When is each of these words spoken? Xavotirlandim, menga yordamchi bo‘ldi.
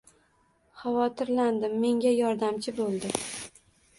Xavotirlandim, 0.83 1.77
menga 1.85 2.13
yordamchi 2.21 2.73
bo‘ldi. 2.79 3.13